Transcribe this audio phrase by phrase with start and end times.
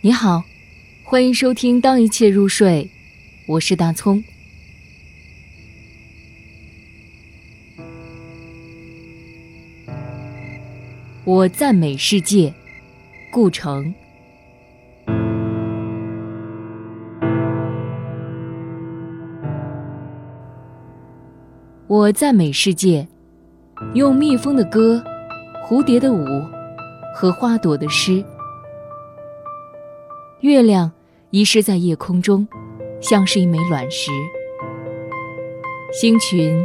[0.00, 0.44] 你好，
[1.02, 2.84] 欢迎收听《当一切入睡》，
[3.48, 4.22] 我是大葱。
[11.24, 12.54] 我赞美世界，
[13.32, 13.92] 顾城。
[21.88, 23.08] 我赞美世界，
[23.94, 25.04] 用蜜蜂的歌、
[25.66, 26.24] 蝴蝶的舞
[27.16, 28.24] 和花朵的诗。
[30.40, 30.92] 月亮
[31.30, 32.46] 遗失在夜空中，
[33.00, 34.12] 像是一枚卵石；
[35.92, 36.64] 星群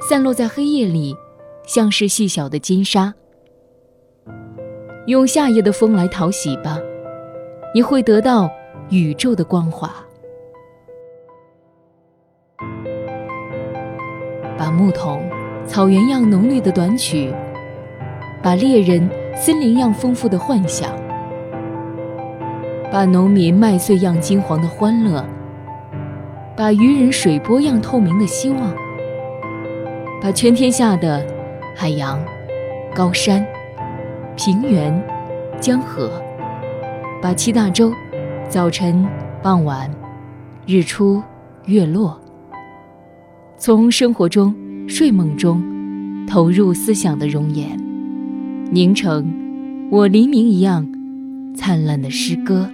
[0.00, 1.16] 散落在黑夜里，
[1.66, 3.12] 像是细小的金沙。
[5.06, 6.78] 用夏夜的风来讨喜吧，
[7.74, 8.48] 你会得到
[8.88, 9.92] 宇宙的光华。
[14.56, 15.28] 把牧童
[15.66, 17.34] 草原样浓绿的短曲，
[18.40, 21.07] 把猎人森林样丰富的幻想。
[22.90, 25.22] 把农民麦穗样金黄的欢乐，
[26.56, 28.74] 把渔人水波样透明的希望，
[30.22, 31.24] 把全天下的
[31.76, 32.18] 海洋、
[32.94, 33.46] 高山、
[34.36, 34.98] 平原、
[35.60, 36.10] 江河，
[37.20, 37.92] 把七大洲、
[38.48, 39.06] 早晨、
[39.42, 39.90] 傍晚、
[40.66, 41.22] 日出、
[41.66, 42.18] 月落，
[43.58, 44.54] 从生活中、
[44.88, 45.62] 睡梦中
[46.26, 47.78] 投入思想的容颜，
[48.70, 49.30] 凝成
[49.90, 50.88] 我黎明一样
[51.54, 52.70] 灿烂的诗歌。